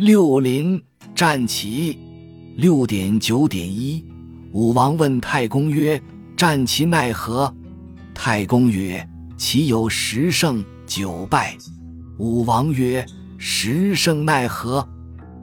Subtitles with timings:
[0.00, 0.82] 六零
[1.14, 1.98] 战旗，
[2.56, 4.02] 六点九点一。
[4.50, 6.00] 武王问太公曰
[6.34, 7.54] ：“战其奈何？”
[8.14, 11.54] 太公曰：“其有十胜九败。”
[12.16, 13.04] 武王曰
[13.36, 14.88] ：“十胜奈何？”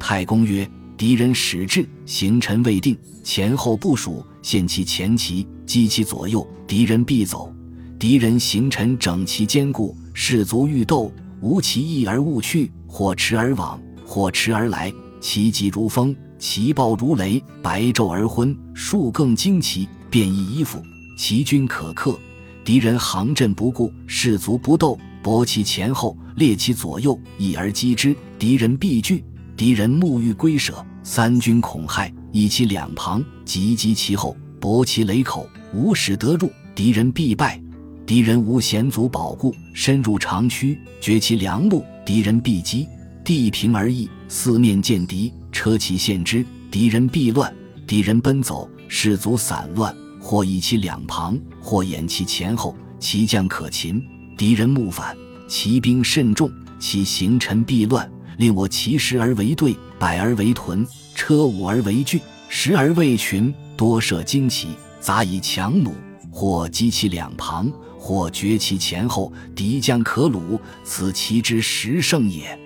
[0.00, 7.54] 太公曰：“敌人始至，行臣未定，前后部署，现其前旗，击其左右，敌人必走。
[8.00, 13.80] 敌人行臣整齐坚固，士卒欲斗，无其意而勿去，或驰而往。”
[14.12, 20.82] 火驰而来，其疾如风，其暴如雷，白昼而昏，数更惊奇，便衣衣服，
[21.16, 22.18] 其军可克。
[22.64, 29.22] 敌人行阵不顾，士卒不斗，搏其前后，列其左右，一而击之，敌人必惧。
[29.56, 37.62] 敌人沐欲归舍，三军恐骇，以其两旁，急击其后，搏其雷口，无使得入，敌人必败。
[38.04, 42.88] 敌人无险阻保固，深入长驱，绝其粮路，敌人必击。
[43.30, 47.54] 地平而易，四面见敌，车骑陷之，敌人必乱。
[47.86, 54.02] 敌人奔走，士卒散乱，或以其两旁，或掩其前后，其将可擒。
[54.36, 56.50] 敌人目反，其兵甚众，
[56.80, 58.10] 其行臣必乱。
[58.38, 60.84] 令我骑十而为队，百而为屯，
[61.14, 65.92] 车五而为郡，十而为群，多设旌旗，杂以强弩，
[66.32, 70.58] 或击其两旁，或绝其前后，敌将可虏。
[70.82, 72.58] 此其之十胜也。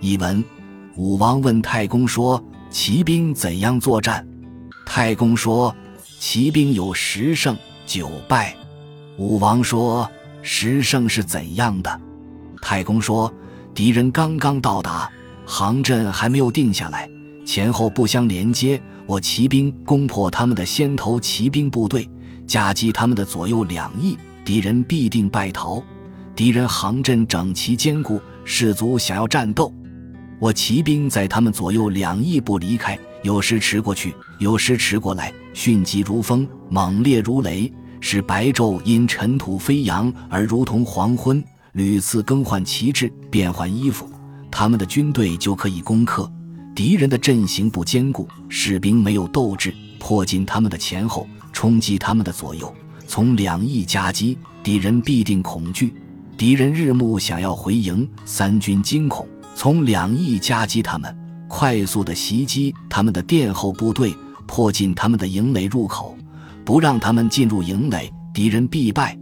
[0.00, 0.42] 译文：
[0.96, 4.26] 武王问太公说：“骑兵怎样作战？”
[4.86, 5.74] 太公说
[6.18, 8.56] ：“骑兵有十胜九败。”
[9.18, 12.00] 武王说：“十胜是怎样的？”
[12.62, 13.30] 太公说
[13.74, 15.10] ：“敌人刚刚到达，
[15.44, 17.06] 行阵还没有定下来，
[17.44, 22.08] 前后不相连接，我骑兵攻破他们的先头骑兵部队，
[22.46, 25.82] 夹击他们的左右两翼，敌人必定败逃。
[26.34, 29.70] 敌人行阵整齐坚固，士卒想要战斗。”
[30.40, 41.44] 我骑兵在他们左右两翼不离开，有时驰过去，有时驰过来，迅疾如风，猛烈如雷，使白昼因尘土飞扬而如同黄昏。
[41.72, 44.10] 屡次更换旗帜，变换衣服，
[44.50, 46.28] 他们的军队就可以攻克。
[46.74, 52.74] 敌人的阵型不坚固，士兵没有斗志，迫近他们的前后，冲击他们的左右，
[53.06, 55.92] 从两翼夹击，敌人必定恐惧。
[56.38, 59.28] 敌人日暮想要回营，三军惊恐。
[59.60, 61.14] 从两翼夹击他们，
[61.46, 64.16] 快速的袭击他们的殿后部队，
[64.46, 66.16] 迫近他们的营垒入口，
[66.64, 69.14] 不让他们进入营垒，敌人必败。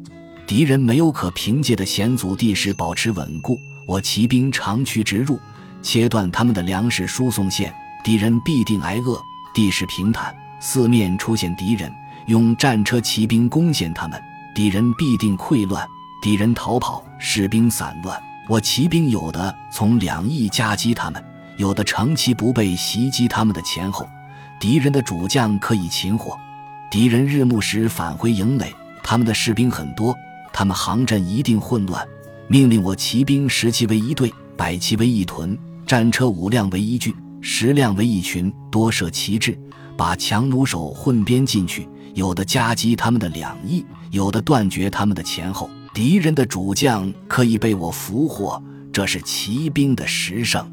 [0.46, 5.40] 敌人没有可凭借的险阻地势保持稳固，我骑兵长驱直入，
[5.82, 7.74] 切断他们的粮食输送线，
[8.04, 9.20] 敌人必定挨饿。
[9.52, 11.92] 地势平坦，四面出现敌人，
[12.28, 14.22] 用战车骑兵攻陷他们，
[14.54, 15.84] 敌人必定溃乱。
[16.22, 18.16] 敌人逃跑，士兵散乱。
[18.48, 21.22] 我骑兵有的从两翼夹击他们，
[21.58, 24.08] 有的长期不备袭击他们的前后。
[24.58, 26.36] 敌人的主将可以擒获。
[26.90, 30.16] 敌人日暮时返回营垒，他们的士兵很多，
[30.50, 32.02] 他们行阵一定混乱。
[32.46, 35.56] 命令我骑兵十骑为一队，百骑为一屯，
[35.86, 39.56] 战车五辆为一具，十辆为一群，多设旗帜，
[39.94, 41.86] 把强弩手混编进去。
[42.14, 45.68] 有的夹击他们的两翼，有的断绝他们的前后。
[45.98, 50.64] 敌人的主将可以被我俘获，这是骑兵的十胜。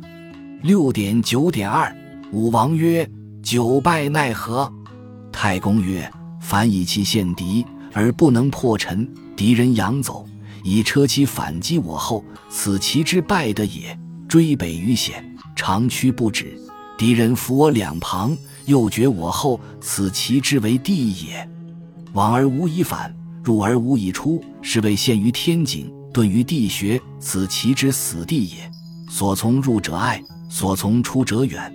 [0.61, 1.91] 六点九点二，
[2.31, 3.09] 武王曰
[3.41, 4.71] ：“九败奈何？”
[5.33, 6.07] 太公曰
[6.39, 10.27] ：“凡以其陷敌而不能破陈，敌人佯走，
[10.63, 13.97] 以车骑反击我后，此其之败的也。
[14.29, 16.55] 追北于险，长驱不止，
[16.99, 21.49] 敌人伏我两旁，又绝我后，此其之为地也。
[22.13, 23.11] 往而无以返。”
[23.45, 28.71] 入而无以出，是谓陷于天井，遁于地穴，此其之死地也。
[29.07, 30.19] 所从入者爱，
[30.49, 31.71] 所从出者远。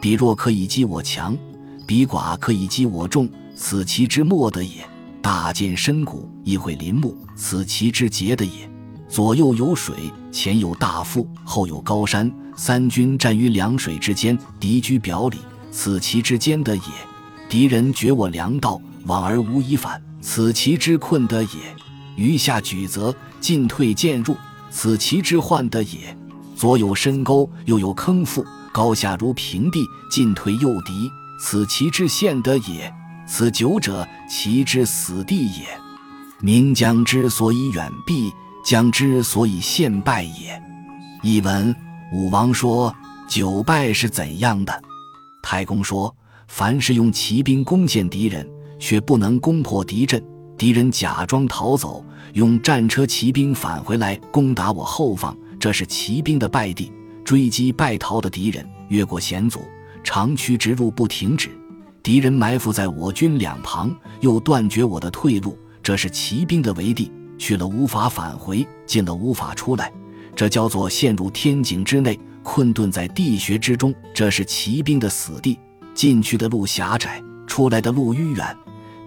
[0.00, 1.38] 彼若可以击我强，
[1.86, 4.84] 彼寡可以击我众，此其之末得也。
[5.22, 8.68] 大见深谷，亦会林木，此其之结的也。
[9.08, 9.94] 左右有水，
[10.32, 15.38] 前有大腹，后有高山，三军战于两水之间，敌居表里，
[15.70, 16.82] 此其之间的也。
[17.48, 20.02] 敌人绝我粮道，往而无以返。
[20.22, 21.50] 此其之困得也，
[22.16, 24.36] 余下举则进退渐入，
[24.70, 26.16] 此其之患得也。
[26.56, 31.10] 左有深沟，右有坑腹，高下如平地，进退诱敌，
[31.40, 32.94] 此其之陷得也。
[33.26, 35.66] 此久者，其之死地也。
[36.40, 38.32] 名将之所以远避，
[38.64, 40.62] 将之所以陷败也。
[41.22, 41.74] 译文：
[42.12, 42.94] 武王说
[43.28, 44.82] ：“久败是怎样的？”
[45.42, 46.14] 太公说
[46.46, 48.48] ：“凡是用骑兵攻陷敌人。”
[48.82, 50.20] 却不能攻破敌阵，
[50.58, 56.90] 敌人假装逃走，用战车骑兵返回来攻打我后方，这是骑兵的败地。
[57.24, 59.60] 追击败逃的敌人，越过险阻，
[60.02, 61.48] 长驱直入不停止。
[62.02, 67.08] 敌人埋伏在我军两旁，又断绝我的退路，这是骑兵的围地。
[67.38, 69.92] 去了无法返回，进了无法出来，
[70.34, 73.94] 这叫做陷入天井之内，困顿在地穴之中。
[74.12, 75.56] 这是骑兵的死地。
[75.94, 78.56] 进去的路狭窄，出来的路迂远。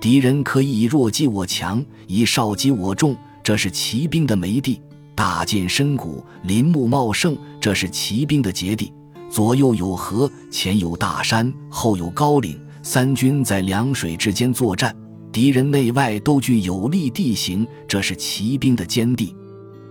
[0.06, 4.80] 敌人可以以弱击我强，以少击我重，这是骑兵的没地。
[5.16, 8.94] 大涧深谷，林木茂盛，这是骑兵的结地。
[9.31, 14.96] 左右有河，前有大山，后有高岭，三军在两水之间作战。
[15.31, 19.36] 敌人内外都具有利地形，这是骑兵的坚地。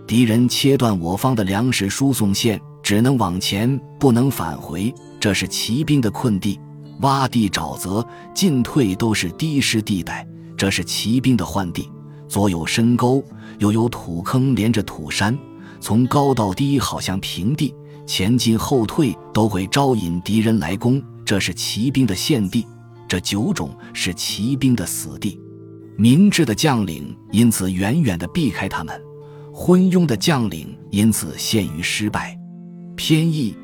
[0.07, 6.61] 敌人切断我方的粮食输送线，只能往前，不能返回，这是骑兵的困地。
[7.01, 10.27] 洼地、沼泽、进退都是低湿地带，
[10.57, 11.91] 这是骑兵的患地。
[12.29, 13.23] 左有深沟，
[13.59, 15.37] 右有土坑连着土山，
[15.81, 17.75] 从高到低好像平地，
[18.07, 22.67] 前进后退都会招引敌人来攻，这是骑兵的陷地。
[23.07, 25.39] 这九种是骑兵的死地，
[25.97, 29.01] 明智的将领因此远远地避开他们，
[29.53, 32.37] 昏庸的将领因此陷于失败。
[32.97, 33.55] 偏义，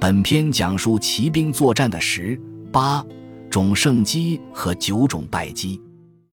[0.00, 2.40] 本篇讲述骑兵作战的实
[2.74, 3.06] 八
[3.48, 5.80] 种胜机和九种败机。